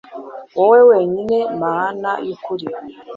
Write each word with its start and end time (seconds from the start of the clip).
wowe 0.59 0.79
wenyine 0.89 1.37
Mana 1.61 2.09
y’ukuri 2.25 2.67